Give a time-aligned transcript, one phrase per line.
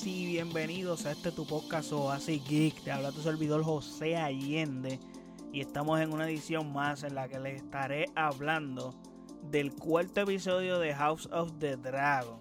[0.00, 2.82] y bienvenidos a este tu podcast así Geek.
[2.82, 4.98] Te habla tu servidor José Allende
[5.52, 8.94] y estamos en una edición más en la que les estaré hablando
[9.50, 12.38] del cuarto episodio de House of the Dragon.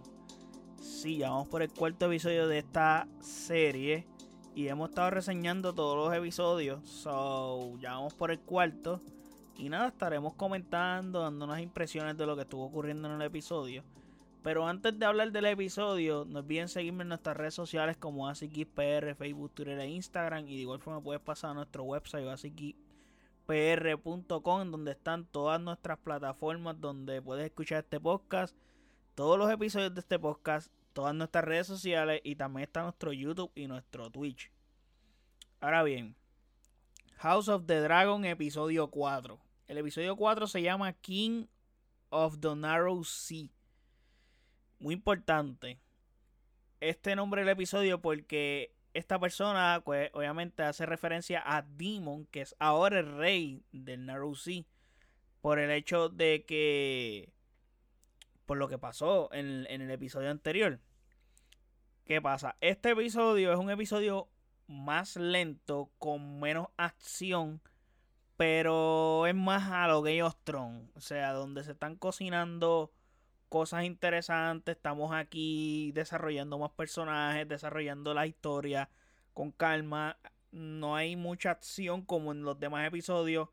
[0.80, 4.08] Sí, ya vamos por el cuarto episodio de esta serie
[4.56, 6.88] y hemos estado reseñando todos los episodios.
[6.88, 9.02] So, ya vamos por el cuarto.
[9.58, 13.84] Y nada, estaremos comentando, dando unas impresiones de lo que estuvo ocurriendo en el episodio.
[14.44, 19.14] Pero antes de hablar del episodio, no olviden seguirme en nuestras redes sociales como AsiKisPR,
[19.16, 20.48] Facebook, Twitter e Instagram.
[20.48, 26.82] Y de igual forma puedes pasar a nuestro website AsiKisPR.com, donde están todas nuestras plataformas
[26.82, 28.58] donde puedes escuchar este podcast,
[29.14, 33.52] todos los episodios de este podcast, todas nuestras redes sociales y también está nuestro YouTube
[33.54, 34.52] y nuestro Twitch.
[35.60, 36.16] Ahora bien,
[37.18, 39.40] House of the Dragon, episodio 4.
[39.68, 41.46] El episodio 4 se llama King
[42.10, 43.52] of the Narrow Sea
[44.82, 45.80] muy importante
[46.80, 52.56] este nombre del episodio porque esta persona, pues, obviamente hace referencia a Demon, que es
[52.60, 54.64] ahora el rey del Sea,
[55.40, 57.32] por el hecho de que,
[58.46, 60.80] por lo que pasó en, en el episodio anterior.
[62.04, 62.58] ¿Qué pasa?
[62.60, 64.28] Este episodio es un episodio
[64.68, 67.62] más lento, con menos acción,
[68.36, 72.92] pero es más a lo Game of Thrones, o sea, donde se están cocinando
[73.52, 74.78] cosas interesantes.
[74.78, 78.90] Estamos aquí desarrollando más personajes, desarrollando la historia
[79.34, 80.18] con calma.
[80.52, 83.50] No hay mucha acción como en los demás episodios.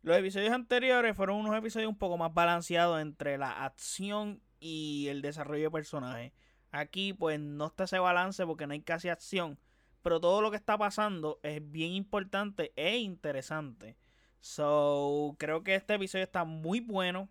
[0.00, 5.20] Los episodios anteriores fueron unos episodios un poco más balanceados entre la acción y el
[5.20, 6.32] desarrollo de personajes.
[6.70, 9.58] Aquí pues no está ese balance porque no hay casi acción.
[10.00, 13.98] Pero todo lo que está pasando es bien importante e interesante.
[14.40, 17.28] So, creo que este episodio está muy bueno.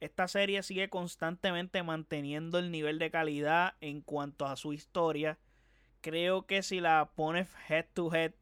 [0.00, 5.38] Esta serie sigue constantemente manteniendo el nivel de calidad en cuanto a su historia.
[6.00, 8.32] Creo que si la pones head to head,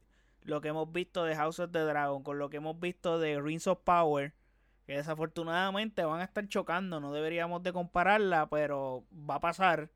[0.43, 3.41] lo que hemos visto de House of the Dragon con lo que hemos visto de
[3.41, 4.33] Rings of Power,
[4.87, 9.91] que desafortunadamente van a estar chocando, no deberíamos de compararla, pero va a pasar.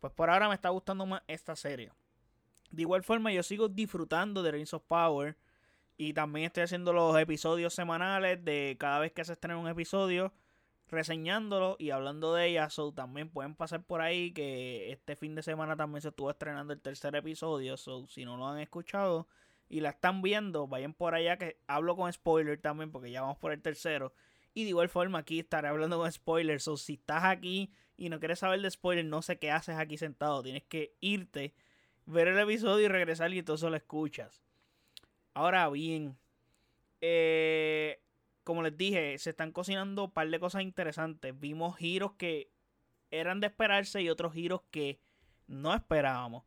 [0.00, 1.92] Pues por ahora me está gustando más esta serie.
[2.70, 5.36] De igual forma, yo sigo disfrutando de Rings of Power.
[5.96, 10.32] Y también estoy haciendo los episodios semanales de cada vez que se estrena un episodio
[10.88, 12.70] reseñándolo y hablando de ella.
[12.70, 16.72] So, también pueden pasar por ahí que este fin de semana también se estuvo estrenando
[16.72, 17.76] el tercer episodio.
[17.76, 19.28] So, si no lo han escuchado
[19.68, 23.38] y la están viendo, vayan por allá que hablo con spoiler también porque ya vamos
[23.38, 24.12] por el tercero.
[24.54, 26.64] Y de igual forma aquí estaré hablando con spoilers.
[26.64, 29.98] So, si estás aquí y no quieres saber de spoilers, no sé qué haces aquí
[29.98, 30.42] sentado.
[30.42, 31.54] Tienes que irte,
[32.06, 34.42] ver el episodio y regresar y todo eso lo escuchas.
[35.34, 36.16] Ahora bien,
[37.00, 38.00] eh,
[38.44, 41.38] como les dije, se están cocinando un par de cosas interesantes.
[41.38, 42.50] Vimos giros que
[43.10, 45.00] eran de esperarse y otros giros que
[45.46, 46.44] no esperábamos.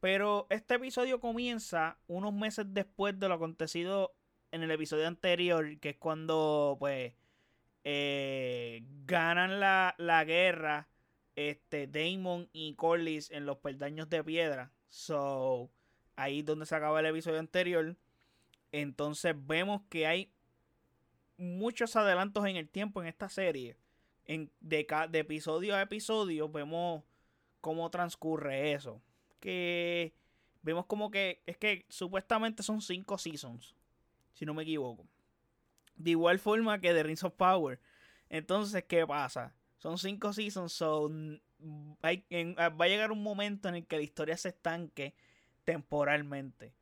[0.00, 4.14] Pero este episodio comienza unos meses después de lo acontecido
[4.50, 7.14] en el episodio anterior, que es cuando pues
[7.84, 10.88] eh, ganan la, la, guerra
[11.36, 14.72] este, Damon y Corlys en los peldaños de piedra.
[14.88, 15.70] So,
[16.16, 17.96] ahí es donde se acaba el episodio anterior.
[18.72, 20.32] Entonces vemos que hay
[21.40, 23.76] muchos adelantos en el tiempo en esta serie.
[24.26, 27.02] En, de, de episodio a episodio vemos
[27.60, 29.02] cómo transcurre eso.
[29.40, 30.14] Que
[30.62, 33.74] vemos como que es que supuestamente son cinco seasons,
[34.34, 35.06] si no me equivoco.
[35.96, 37.80] De igual forma que The Rings of Power.
[38.28, 39.54] Entonces, ¿qué pasa?
[39.78, 41.42] Son cinco seasons, son
[42.02, 45.14] hay, va a llegar un momento en el que la historia se estanque
[45.64, 46.74] temporalmente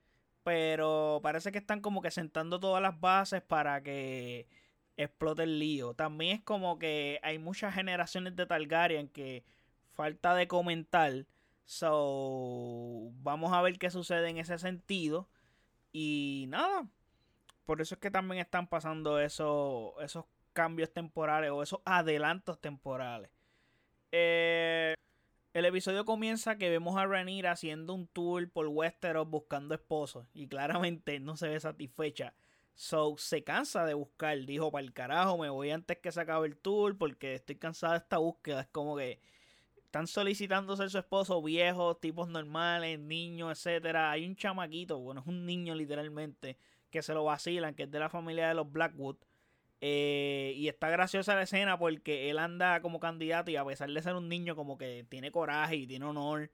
[0.49, 4.49] pero parece que están como que sentando todas las bases para que
[4.97, 5.93] explote el lío.
[5.93, 9.45] También es como que hay muchas generaciones de Targaryen que
[9.93, 11.27] falta de comentar.
[11.67, 15.29] So, vamos a ver qué sucede en ese sentido.
[15.93, 16.89] Y nada,
[17.67, 20.25] por eso es que también están pasando eso, esos
[20.55, 23.31] cambios temporales o esos adelantos temporales.
[24.13, 24.95] Eh,
[25.55, 30.47] el episodio comienza que vemos a Rhaenyra haciendo un tour por Westeros buscando esposos y
[30.47, 32.35] claramente no se ve satisfecha.
[32.75, 36.47] So se cansa de buscar, dijo, para el carajo, me voy antes que se acabe
[36.47, 38.61] el tour porque estoy cansada de esta búsqueda.
[38.61, 39.21] Es como que
[39.85, 44.11] están solicitando ser su esposo viejos, tipos normales, niños, etcétera.
[44.11, 46.59] Hay un chamaquito, bueno, es un niño literalmente,
[46.91, 49.17] que se lo vacilan, que es de la familia de los Blackwood.
[49.81, 54.03] Eh, y está graciosa la escena porque él anda como candidato y a pesar de
[54.03, 56.51] ser un niño como que tiene coraje y tiene honor.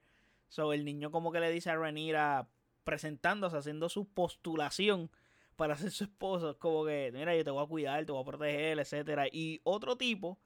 [0.49, 2.47] So, el niño como que le dice a Renira
[2.83, 5.09] presentándose, haciendo su postulación
[5.55, 6.57] para ser su esposo.
[6.59, 9.27] como que, mira, yo te voy a cuidar, te voy a proteger, etcétera.
[9.31, 10.39] Y otro tipo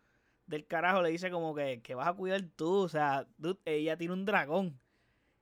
[0.46, 2.84] del carajo le dice como que, que vas a cuidar tú.
[2.84, 3.28] O sea,
[3.66, 4.80] ella tiene un dragón.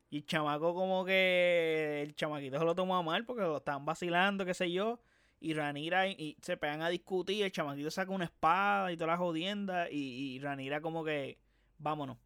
[0.10, 4.46] Y el chamaco como que el chamaquito se lo tomó mal porque lo estaban vacilando,
[4.46, 5.00] qué sé yo.
[5.40, 9.18] Y Ranira y, se pegan a discutir, el chamaquito saca una espada y toda la
[9.18, 9.90] jodienda.
[9.90, 11.40] Y, y Ranira como que,
[11.78, 12.18] vámonos.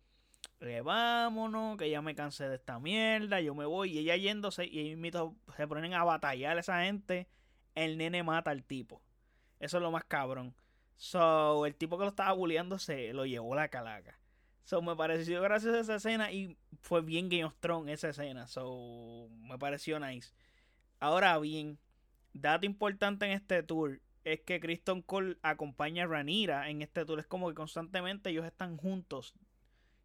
[0.60, 3.94] Que vámonos, que ya me cansé de esta mierda, yo me voy.
[3.94, 4.96] Y ella yéndose y
[5.58, 7.28] se ponen a batallar a esa gente.
[7.74, 9.02] El nene mata al tipo.
[9.60, 10.56] Eso es lo más cabrón.
[10.98, 14.20] So, el tipo que lo estaba bulleando se lo llevó la calaca.
[14.66, 18.46] So, me pareció graciosa esa escena y fue bien Game of Thrones esa escena.
[18.48, 20.32] So, me pareció nice.
[21.00, 21.80] Ahora bien,
[22.34, 27.20] dato importante en este tour es que Kristen Cole acompaña a Ranira en este tour.
[27.20, 29.34] Es como que constantemente ellos están juntos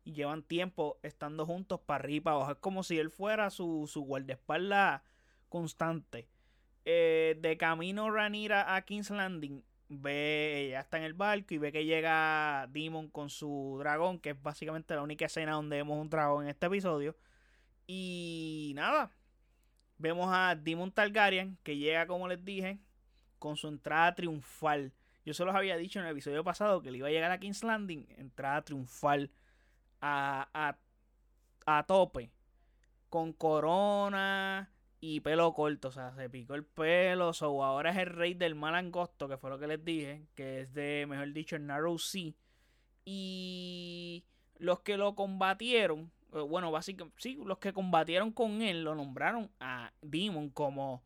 [0.05, 2.53] y llevan tiempo estando juntos para arriba y para abajo.
[2.53, 5.03] Es como si él fuera su, su guardaespaldas
[5.49, 6.29] constante.
[6.85, 11.73] Eh, de camino Ranira a King's Landing, ve, ya está en el barco y ve
[11.73, 16.09] que llega Demon con su dragón, que es básicamente la única escena donde vemos un
[16.09, 17.17] dragón en este episodio.
[17.89, 19.11] Y nada,
[19.99, 22.79] vemos a Demon Targaryen, que llega, como les dije,
[23.39, 24.93] con su entrada triunfal.
[25.25, 27.41] Yo se los había dicho en el episodio pasado que le iba a llegar a
[27.41, 29.31] King's Landing, entrada triunfal
[30.01, 30.79] a, a,
[31.67, 32.31] a tope,
[33.09, 34.71] con corona
[35.01, 38.55] y pelo corto, o sea, se picó el pelo, o ahora es el rey del
[38.55, 41.99] mal angosto, que fue lo que les dije, que es de, mejor dicho, el Narrow
[41.99, 42.33] Sea.
[43.05, 44.25] Y
[44.59, 46.11] los que lo combatieron,
[46.43, 51.03] bueno, básicamente, sí, los que combatieron con él lo nombraron a Demon como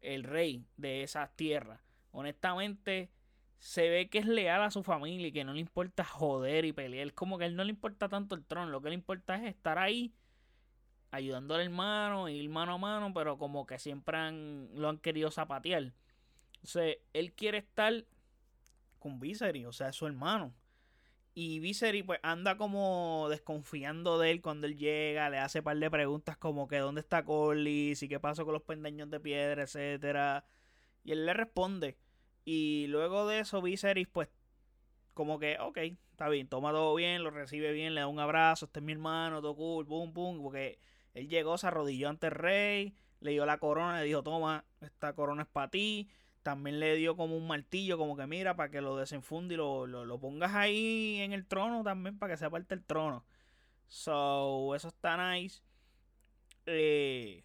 [0.00, 1.80] el rey de esas tierras.
[2.12, 3.10] Honestamente,
[3.58, 6.72] se ve que es leal a su familia y que no le importa joder y
[6.72, 7.12] pelear.
[7.14, 9.44] Como que a él no le importa tanto el trono, lo que le importa es
[9.44, 10.12] estar ahí
[11.10, 15.30] ayudando al hermano, ir mano a mano, pero como que siempre han, lo han querido
[15.30, 15.92] zapatear.
[16.56, 18.04] Entonces, él quiere estar
[18.98, 20.52] con Viserys, o sea, es su hermano.
[21.34, 25.90] Y Viserys pues anda como desconfiando de él cuando él llega, le hace par de
[25.90, 30.44] preguntas como que dónde está Corlys y qué pasó con los pendaños de piedra, etcétera.
[31.02, 31.96] Y él le responde.
[32.44, 34.28] Y luego de eso Viserys pues
[35.14, 35.78] como que, ok,
[36.10, 38.92] está bien, toma todo bien, lo recibe bien, le da un abrazo, este es mi
[38.92, 40.78] hermano, todo cool, pum, pum, porque
[41.14, 45.14] él llegó, se arrodilló ante el rey, le dio la corona, le dijo, toma, esta
[45.14, 46.08] corona es para ti.
[46.44, 49.86] También le dio como un martillo, como que mira, para que lo desenfunde y lo,
[49.86, 53.24] lo, pongas ahí en el trono también, para que sea parte del trono.
[53.88, 55.62] So, eso está nice.
[56.66, 57.44] Eh,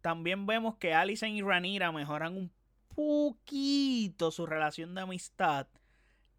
[0.00, 2.52] también vemos que Alison y Ranira mejoran un
[2.96, 5.68] poquito su relación de amistad.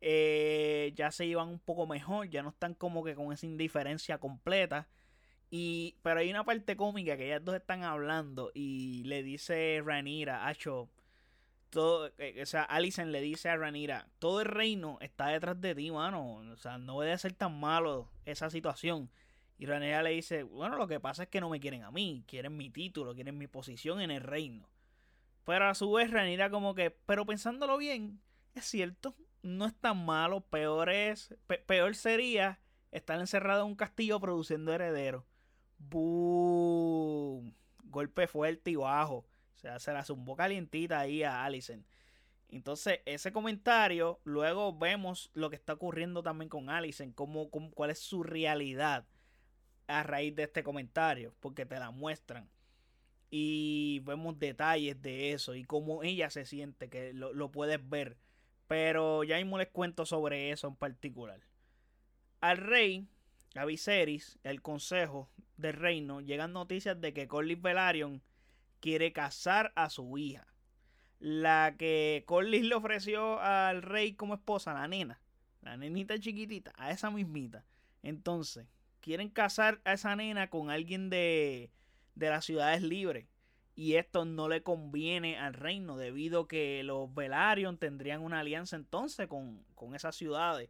[0.02, 4.18] Eh, ya se llevan un poco mejor, ya no están como que con esa indiferencia
[4.18, 4.90] completa.
[5.50, 10.48] Y, pero hay una parte cómica que ellas dos están hablando y le dice Ranira,
[10.48, 10.90] Acho,
[11.74, 15.92] todo, eh, o sea, le dice a Ranira, todo el reino está detrás de ti,
[15.92, 16.36] mano.
[16.36, 19.10] O sea, no debe ser tan malo esa situación.
[19.58, 22.24] Y Ranira le dice, bueno, lo que pasa es que no me quieren a mí,
[22.28, 24.70] quieren mi título, quieren mi posición en el reino.
[25.46, 28.22] Pero a su vez Ranira como que, pero pensándolo bien,
[28.54, 31.36] es cierto, no es tan malo, peor es,
[31.66, 32.60] peor sería
[32.92, 35.26] estar encerrado en un castillo produciendo herederos.
[35.80, 37.56] Boom.
[37.84, 39.26] Golpe fuerte y bajo.
[39.64, 41.86] Sea, se la zumbó calientita ahí a Allison.
[42.50, 48.00] Entonces, ese comentario, luego vemos lo que está ocurriendo también con Allison, cómo, cuál es
[48.00, 49.06] su realidad
[49.88, 52.50] a raíz de este comentario, porque te la muestran.
[53.32, 58.18] Y vemos detalles de eso y cómo ella se siente, que lo, lo puedes ver.
[58.68, 61.40] Pero ya mismo les cuento sobre eso en particular.
[62.42, 63.08] Al rey,
[63.56, 68.22] a Viserys, el consejo del reino llegan noticias de que Corlys Velaryon
[68.84, 70.46] quiere casar a su hija.
[71.18, 75.22] La que Corlys le ofreció al rey como esposa, la nena,
[75.62, 77.64] la nenita chiquitita, a esa mismita.
[78.02, 78.68] Entonces,
[79.00, 81.72] quieren casar a esa nena con alguien de,
[82.16, 83.26] de las ciudades libres.
[83.74, 88.76] Y esto no le conviene al reino, debido a que los Velaryon tendrían una alianza
[88.76, 90.70] entonces con, con esas ciudades.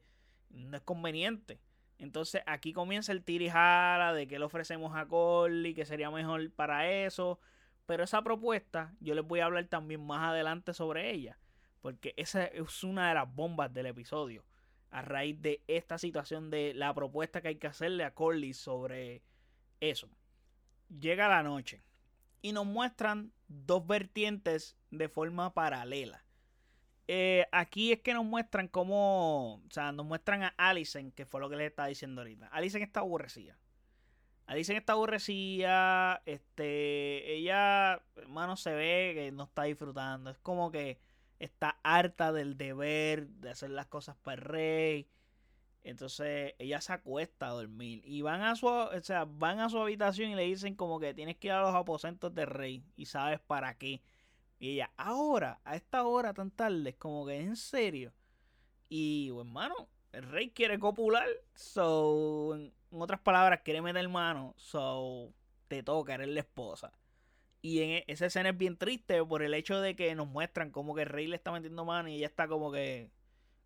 [0.51, 1.59] No es conveniente.
[1.97, 6.91] Entonces aquí comienza el tirijala de que le ofrecemos a Corley, que sería mejor para
[6.91, 7.39] eso.
[7.85, 11.37] Pero esa propuesta yo les voy a hablar también más adelante sobre ella.
[11.81, 14.45] Porque esa es una de las bombas del episodio.
[14.89, 19.21] A raíz de esta situación de la propuesta que hay que hacerle a Corley sobre
[19.81, 20.09] eso.
[20.87, 21.83] Llega la noche
[22.41, 26.23] y nos muestran dos vertientes de forma paralela.
[27.07, 29.55] Eh, aquí es que nos muestran cómo.
[29.55, 32.47] O sea, nos muestran a Alison, que fue lo que les estaba diciendo ahorita.
[32.47, 33.57] Alison está aborrecida.
[34.45, 36.21] Alison está aborrecida.
[36.25, 37.33] Este.
[37.33, 40.29] Ella, hermano, se ve que no está disfrutando.
[40.31, 40.99] Es como que
[41.39, 45.07] está harta del deber de hacer las cosas para el rey.
[45.83, 49.79] Entonces ella se acuesta a dormir y van a su, o sea, van a su
[49.79, 53.05] habitación y le dicen como que tienes que ir a los aposentos del rey y
[53.05, 54.01] sabes para qué.
[54.59, 58.13] Y ella, ahora, a esta hora tan tarde, como que en serio.
[58.87, 65.33] Y, pues, hermano, el rey quiere copular, so, en, otras palabras, quiere meter mano, so,
[65.67, 66.93] te toca, eres la esposa.
[67.61, 70.71] Y en e, esa escena es bien triste por el hecho de que nos muestran
[70.71, 73.11] como que el rey le está metiendo mano y ella está como que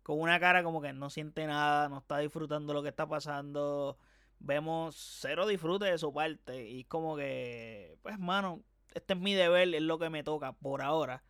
[0.02, 3.98] con una cara como que no siente nada, no está disfrutando lo que está pasando.
[4.38, 6.66] Vemos cero disfrute de su parte.
[6.66, 8.62] Y como que, pues, mano,
[8.94, 11.24] este es mi deber, es lo que me toca por ahora.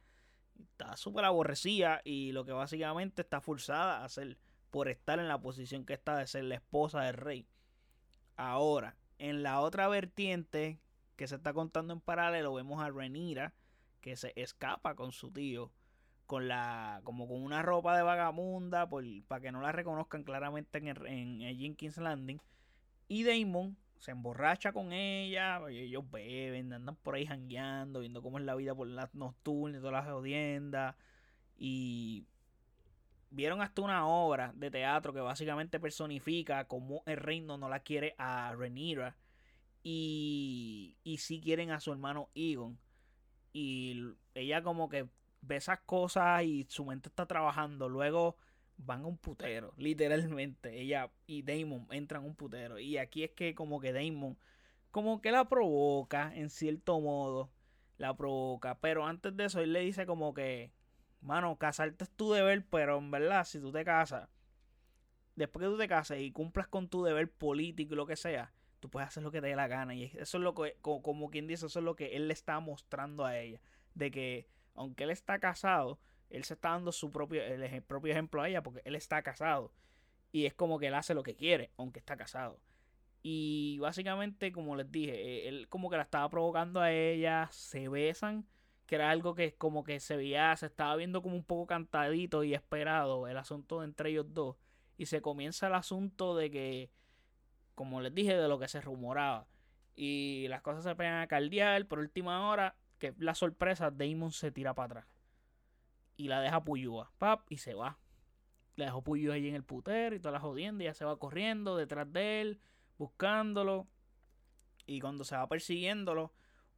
[0.60, 4.38] Está súper aborrecida y lo que básicamente está forzada a hacer
[4.70, 7.46] por estar en la posición que está de ser la esposa del rey.
[8.36, 10.78] Ahora, en la otra vertiente
[11.16, 13.54] que se está contando en paralelo, vemos a Renira
[14.00, 15.72] que se escapa con su tío
[16.28, 18.88] con la como con una ropa de vagamunda
[19.26, 22.38] para que no la reconozcan claramente en, en Jenkins Landing
[23.08, 28.44] y Damon se emborracha con ella ellos beben andan por ahí jangueando viendo cómo es
[28.44, 30.96] la vida por las nocturnas todas las audiencias
[31.56, 32.26] y
[33.30, 38.14] vieron hasta una obra de teatro que básicamente personifica cómo el reino no la quiere
[38.18, 39.16] a Renira
[39.82, 42.78] y, y sí quieren a su hermano Egon
[43.52, 45.08] y ella como que
[45.40, 47.88] ve esas cosas y su mente está trabajando.
[47.88, 48.36] Luego
[48.76, 50.80] van a un putero, literalmente.
[50.80, 52.78] Ella y Damon entran a un putero.
[52.78, 54.38] Y aquí es que como que Damon,
[54.90, 57.50] como que la provoca, en cierto modo,
[57.98, 58.78] la provoca.
[58.80, 60.72] Pero antes de eso, él le dice como que,
[61.20, 64.28] mano, casarte es tu deber, pero en verdad, si tú te casas,
[65.36, 68.52] después que tú te cases y cumplas con tu deber político y lo que sea,
[68.80, 69.94] tú puedes hacer lo que te dé la gana.
[69.94, 72.60] Y eso es lo que, como, quien dice, eso es lo que él le está
[72.60, 73.60] mostrando a ella.
[73.94, 75.98] De que aunque él está casado,
[76.30, 79.72] él se está dando su propio, el propio ejemplo a ella porque él está casado.
[80.30, 82.60] Y es como que él hace lo que quiere, aunque está casado.
[83.22, 87.88] Y básicamente, como les dije, eh, él como que la estaba provocando a ella, se
[87.88, 88.46] besan,
[88.88, 92.42] que era algo que como que se veía, se estaba viendo como un poco cantadito
[92.42, 94.56] y esperado el asunto entre ellos dos.
[94.96, 96.90] Y se comienza el asunto de que,
[97.74, 99.46] como les dije, de lo que se rumoraba.
[99.94, 104.50] Y las cosas se pegan a caldear por última hora que la sorpresa, Damon se
[104.50, 105.06] tira para atrás.
[106.16, 107.12] Y la deja Puyúa.
[107.18, 107.98] Pap, y se va.
[108.76, 110.80] La dejó Puyúa allí en el putero y todas las jodiendas.
[110.80, 112.60] Y ya se va corriendo detrás de él,
[112.96, 113.86] buscándolo.
[114.86, 116.32] Y cuando se va persiguiéndolo,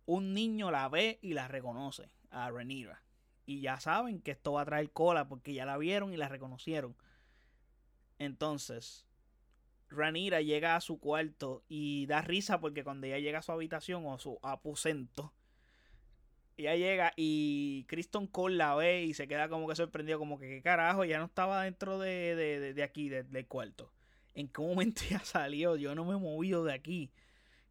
[0.06, 3.02] un niño la ve y la reconoce a Renira.
[3.46, 6.28] Y ya saben que esto va a traer cola porque ya la vieron y la
[6.28, 6.96] reconocieron.
[8.18, 9.06] Entonces,
[9.88, 14.06] Ranira llega a su cuarto y da risa porque cuando ella llega a su habitación
[14.06, 15.32] o a su aposento,
[16.56, 20.48] ella llega y Kristen Cole la ve y se queda como que sorprendido, como que
[20.48, 23.90] qué carajo, ya no estaba dentro de, de, aquí, del cuarto.
[24.34, 25.76] ¿En qué momento ya salió?
[25.76, 27.10] Yo no me he movido de aquí.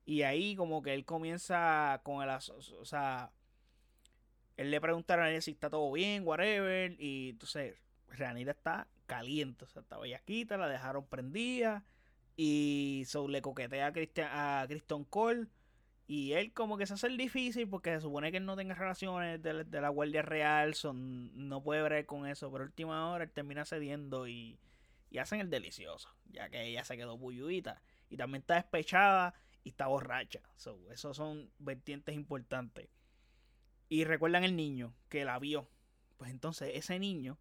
[0.10, 2.30] Y ahí como que él comienza con el...
[2.32, 3.32] O sea,
[4.58, 6.96] él le pregunta a Ranira si está todo bien, whatever.
[7.00, 7.76] Y entonces
[8.08, 11.86] Ranira está caliente, o sea, estaba quita la dejaron prendida.
[12.36, 15.46] Y so, le coquetea a, Christian, a Kristen Cole
[16.08, 18.74] y él como que se hace el difícil porque se supone que él no tenga
[18.74, 23.32] relaciones de, la Guardia Real, son, no puede ver con eso, pero última hora él
[23.32, 24.58] termina cediendo y,
[25.12, 29.36] y hacen el delicioso, ya que ella se quedó bulludita y también está despechada
[29.70, 30.42] y está borracha.
[30.56, 32.90] So, esos son vertientes importantes.
[33.88, 35.70] Y recuerdan el niño que la vio.
[36.18, 37.38] Pues entonces ese niño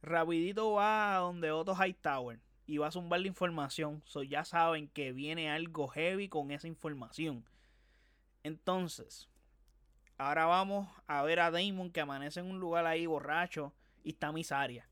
[0.00, 4.02] rapidito va a donde Otto Hightower y va a zumbar la información.
[4.06, 7.44] So, ya saben que viene algo heavy con esa información.
[8.42, 9.28] Entonces,
[10.16, 14.32] ahora vamos a ver a Damon que amanece en un lugar ahí borracho y está
[14.32, 14.88] Misaria.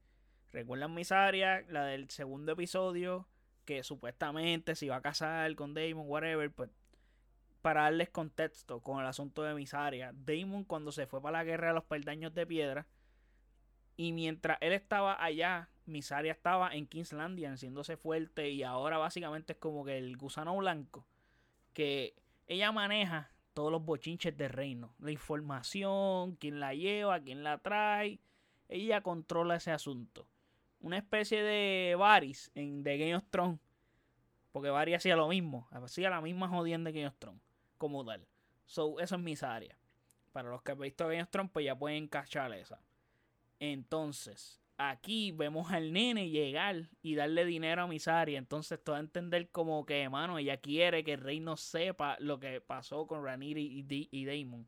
[0.53, 1.65] ¿Recuerdan Misaria?
[1.71, 3.27] La del segundo episodio,
[3.69, 6.71] que supuestamente se iba a casar con Damon, whatever, pues
[7.61, 10.15] para darles contexto con el asunto de Misaria.
[10.15, 12.87] Damon cuando se fue para la guerra de los peldaños de piedra
[13.95, 19.59] y mientras él estaba allá, Misaria estaba en Kingslandia haciéndose fuerte y ahora básicamente es
[19.59, 21.05] como que el gusano blanco
[21.75, 22.15] que
[22.47, 24.95] ella maneja todos los bochinches de reino.
[24.99, 28.19] La información, quién la lleva, quién la trae.
[28.71, 30.27] Ella controla ese asunto.
[30.81, 33.61] Una especie de Varys en The Game of Thrones.
[34.53, 35.69] Porque Varys hacía lo mismo.
[35.71, 37.43] Hacía la misma jodienda de Game of Thrones.
[37.77, 38.27] Como tal.
[38.67, 39.79] So, eso es mis áreas.
[40.33, 42.81] Para los que han visto Game of Thrones, pues ya pueden cachar esa.
[43.61, 48.39] Entonces, aquí vemos al nene llegar y darle dinero a Misaria.
[48.39, 52.39] Entonces, todo a entender como que, mano, ella quiere que el rey no sepa lo
[52.39, 54.67] que pasó con Ranir y, y, Damon.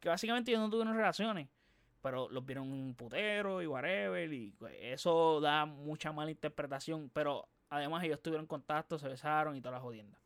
[0.00, 1.48] Que básicamente ellos no tuvieron relaciones.
[2.02, 4.32] Pero los vieron un putero y whatever.
[4.32, 7.10] Y pues, eso da mucha mala interpretación.
[7.14, 10.20] Pero Además, ellos tuvieron contacto, se besaron y todas las jodiendas.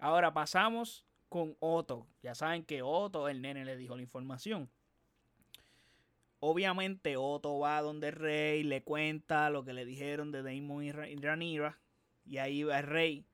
[0.00, 2.08] Ahora pasamos con Otto.
[2.20, 4.68] Ya saben que Otto, el nene, le dijo la información.
[6.40, 10.90] Obviamente Otto va donde el rey, le cuenta lo que le dijeron de Damon y
[10.90, 11.78] Ranira.
[12.26, 13.24] Y ahí va el rey.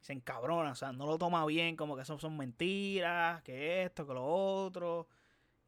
[0.00, 4.04] Se encabrona, o sea, no lo toma bien, como que eso son mentiras, que esto,
[4.04, 5.06] que lo otro,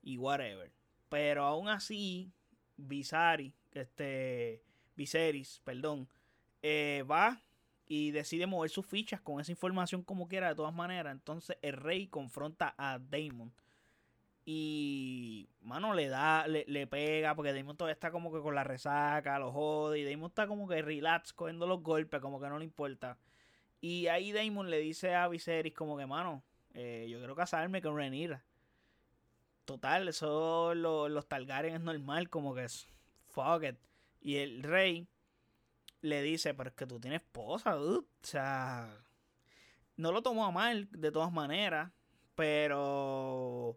[0.02, 0.72] y whatever.
[1.08, 2.32] Pero aún así,
[2.76, 4.62] Visari, este,
[4.96, 6.08] Viserys, perdón,
[6.62, 7.40] eh, va
[7.86, 11.12] y decide mover sus fichas con esa información como quiera de todas maneras.
[11.12, 13.52] Entonces el rey confronta a Damon.
[14.48, 19.38] Y, mano, le da, le, pega, porque Damon todavía está como que con la resaca,
[19.40, 19.98] lo jode.
[19.98, 23.18] Y Damon está como que relax, cogiendo los golpes, como que no le importa.
[23.80, 26.44] Y ahí Damon le dice a Viserys como que, mano,
[26.74, 28.44] eh, yo quiero casarme con Renira.
[29.66, 32.86] Total, eso los Targaryen es normal, como que es
[33.26, 33.76] fuck it.
[34.20, 35.08] Y el rey
[36.02, 37.98] le dice, pero es que tú tienes esposa, dude.
[37.98, 38.88] O sea,
[39.96, 41.90] no lo tomó a mal, de todas maneras,
[42.34, 43.76] pero...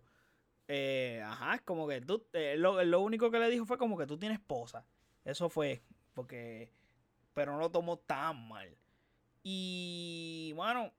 [0.68, 4.06] Eh, ajá, es como que tú, eh, lo, único que le dijo fue como que
[4.06, 4.86] tú tienes esposa.
[5.26, 5.82] Eso fue,
[6.14, 6.72] porque,
[7.34, 8.78] pero no lo tomó tan mal.
[9.42, 10.94] Y bueno,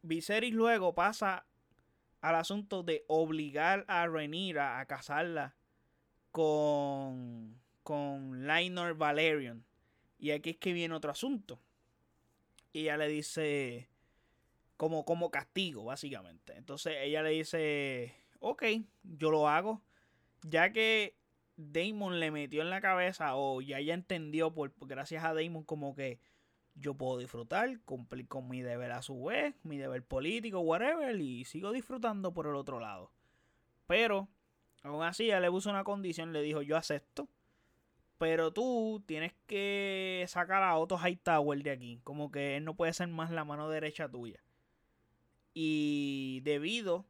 [0.00, 1.44] Viserys luego pasa
[2.20, 5.54] al asunto de obligar a Rhaenyra a casarla
[6.30, 9.64] con, con Lainor Valerion.
[10.18, 11.60] Y aquí es que viene otro asunto.
[12.72, 13.88] Y ella le dice,
[14.76, 16.56] como, como castigo, básicamente.
[16.56, 18.64] Entonces ella le dice, ok,
[19.02, 19.82] yo lo hago.
[20.42, 21.14] Ya que
[21.56, 25.94] Damon le metió en la cabeza, o ya ella entendió, por, gracias a Damon, como
[25.94, 26.18] que
[26.80, 31.44] yo puedo disfrutar, cumplir con mi deber a su vez, mi deber político, whatever, y
[31.44, 33.12] sigo disfrutando por el otro lado.
[33.86, 34.28] Pero,
[34.82, 37.28] aún así, ella le puso una condición, le dijo, yo acepto
[38.20, 42.00] pero tú tienes que sacar a Otto Hightower de aquí.
[42.04, 44.44] Como que él no puede ser más la mano derecha tuya.
[45.54, 47.06] Y debido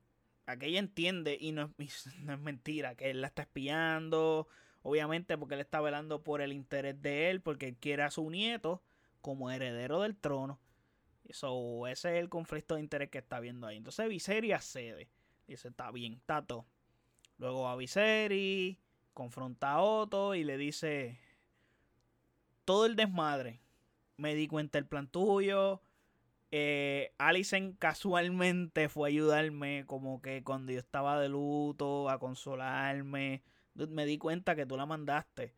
[0.47, 4.47] a que ella entiende, y no es, no es mentira, que él la está espiando.
[4.83, 8.31] Obviamente porque él está velando por el interés de él, porque él quiere a su
[8.31, 8.81] nieto
[9.21, 10.59] como heredero del trono.
[11.25, 13.77] Eso, ese es el conflicto de interés que está viendo ahí.
[13.77, 15.09] Entonces Viserys cede.
[15.47, 16.67] Dice, está bien, todo.
[17.39, 18.77] Luego a Viserys
[19.15, 21.19] confronta a Otto y le dice
[22.65, 23.61] todo el desmadre.
[24.17, 25.83] Me di cuenta el plan tuyo.
[26.53, 27.13] Eh,
[27.79, 33.43] casualmente fue a ayudarme como que cuando yo estaba de luto, a consolarme.
[33.75, 35.55] Me di cuenta que tú la mandaste.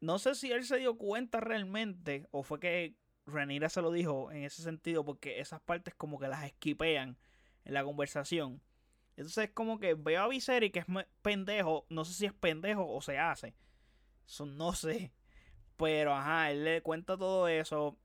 [0.00, 4.32] No sé si él se dio cuenta realmente o fue que Renira se lo dijo
[4.32, 7.18] en ese sentido porque esas partes como que las esquipean
[7.64, 8.60] en la conversación.
[9.16, 10.86] Entonces es como que veo a Viserys que es
[11.22, 11.86] pendejo.
[11.90, 13.54] No sé si es pendejo o se hace.
[14.26, 15.12] Eso no sé.
[15.76, 17.98] Pero ajá, él le cuenta todo eso.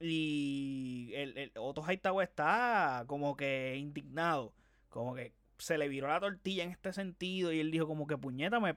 [0.00, 4.54] Y el, el Otto Hightower está como que indignado.
[4.88, 7.52] Como que se le viró la tortilla en este sentido.
[7.52, 8.76] Y él dijo como que puñétame.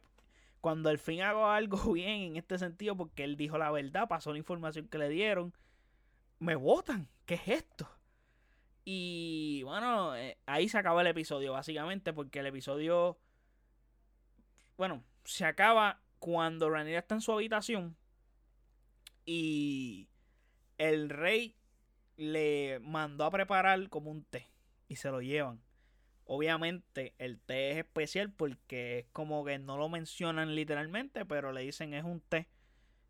[0.62, 2.95] Cuando al fin hago algo bien en este sentido.
[2.95, 4.08] Porque él dijo la verdad.
[4.08, 5.54] Pasó la información que le dieron.
[6.39, 7.10] Me votan.
[7.26, 7.89] ¿Qué es esto?
[8.84, 13.17] Y bueno, eh, ahí se acaba el episodio, básicamente, porque el episodio.
[14.78, 17.95] Bueno, se acaba cuando Rhaenyra está en su habitación.
[19.26, 20.10] Y
[20.78, 21.56] el rey
[22.17, 24.50] le mandó a preparar como un té.
[24.88, 25.62] Y se lo llevan.
[26.25, 31.62] Obviamente el té es especial porque es como que no lo mencionan literalmente, pero le
[31.62, 32.47] dicen es un té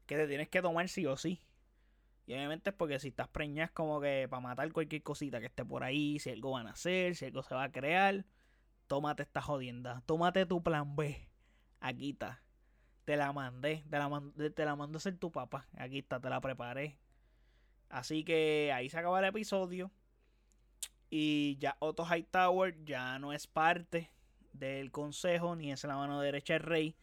[0.05, 1.41] que te tienes que tomar sí o sí.
[2.25, 5.65] Y obviamente es porque si estás preñas como que para matar cualquier cosita que esté
[5.65, 8.25] por ahí, si algo van a hacer, si algo se va a crear,
[8.87, 10.03] tómate esta jodienda.
[10.05, 11.27] Tómate tu plan B.
[11.79, 12.41] Aquí está.
[13.05, 13.83] Te la mandé.
[13.89, 14.21] Te la,
[14.55, 15.67] te la a ser tu papá.
[15.77, 16.97] Aquí está, te la preparé.
[17.89, 19.91] Así que ahí se acaba el episodio.
[21.11, 24.09] Y ya Otto Hightower ya no es parte
[24.53, 26.95] del consejo ni es la mano derecha del rey.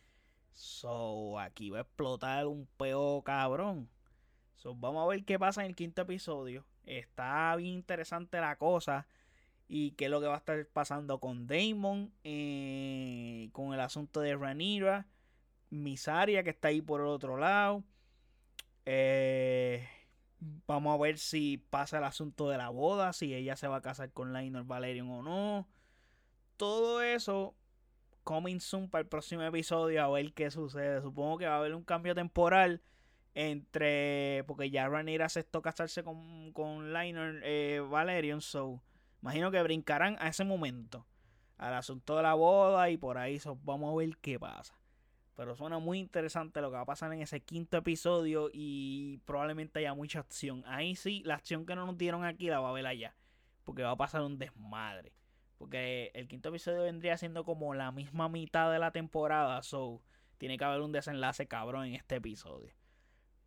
[0.55, 3.89] So, aquí va a explotar un peo cabrón
[4.77, 6.65] vamos a ver qué pasa en el quinto episodio.
[6.85, 9.07] Está bien interesante la cosa.
[9.69, 12.13] Y qué es lo que va a estar pasando con Damon.
[12.25, 15.07] Eh, con el asunto de Ranira.
[15.71, 17.85] Misaria que está ahí por el otro lado.
[18.87, 19.87] Eh,
[20.67, 23.13] vamos a ver si pasa el asunto de la boda.
[23.13, 25.69] Si ella se va a casar con Lainor Valerion o no.
[26.57, 27.55] Todo eso.
[28.25, 30.03] Coming soon para el próximo episodio.
[30.03, 31.01] A ver qué sucede.
[31.03, 32.83] Supongo que va a haber un cambio temporal
[33.35, 34.45] entre.
[34.47, 38.83] Porque ya Rhaenyra aceptó casarse con, con Liner eh, Valerion, so.
[39.23, 41.07] Imagino que brincarán a ese momento.
[41.57, 44.78] Al asunto de la boda y por ahí, so, vamos a ver qué pasa.
[45.39, 49.79] Pero suena muy interesante lo que va a pasar en ese quinto episodio y probablemente
[49.79, 50.65] haya mucha acción.
[50.67, 53.15] Ahí sí, la acción que no nos dieron aquí la va a ver allá.
[53.63, 55.13] Porque va a pasar un desmadre.
[55.57, 59.63] Porque el quinto episodio vendría siendo como la misma mitad de la temporada.
[59.63, 60.03] So,
[60.39, 62.75] tiene que haber un desenlace cabrón en este episodio.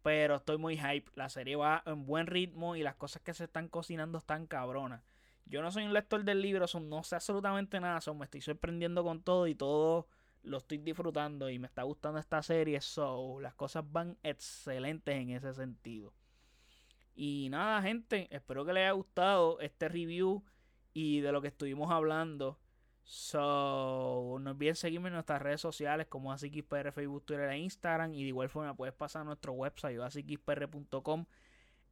[0.01, 1.11] Pero estoy muy hype.
[1.15, 5.03] La serie va en buen ritmo y las cosas que se están cocinando están cabronas.
[5.45, 7.99] Yo no soy un lector del libro, no sé absolutamente nada.
[8.13, 10.07] me estoy sorprendiendo con todo y todo
[10.43, 12.81] lo estoy disfrutando y me está gustando esta serie.
[12.81, 16.13] So, las cosas van excelentes en ese sentido.
[17.15, 20.43] Y nada, gente, espero que les haya gustado este review
[20.93, 22.59] y de lo que estuvimos hablando.
[23.03, 28.13] So, no olviden seguirme en nuestras redes sociales como AsiXPR, Facebook, Twitter e Instagram.
[28.13, 31.25] Y de igual forma puedes pasar a nuestro website asixpr.com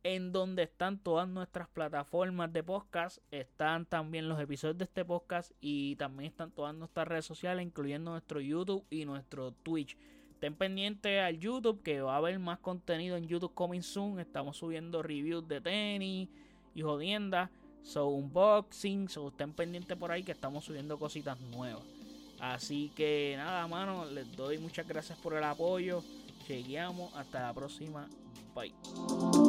[0.03, 3.19] en donde están todas nuestras plataformas de podcast.
[3.31, 8.11] Están también los episodios de este podcast y también están todas nuestras redes sociales, incluyendo
[8.11, 9.97] nuestro YouTube y nuestro Twitch.
[10.33, 14.19] Estén pendientes al YouTube que va a haber más contenido en YouTube coming soon.
[14.19, 16.29] Estamos subiendo reviews de tenis
[16.73, 17.49] y jodiendas.
[17.83, 19.07] So unboxing.
[19.07, 21.83] Estén pendientes por ahí que estamos subiendo cositas nuevas.
[22.39, 24.05] Así que nada, mano.
[24.05, 26.01] Les doy muchas gracias por el apoyo.
[26.47, 27.13] Chequeamos.
[27.15, 28.07] Hasta la próxima.
[28.55, 29.48] Bye.